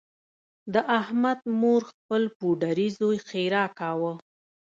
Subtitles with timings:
[0.73, 4.13] د احمد مور خپل پوډري زوی ښیرأ کاوه.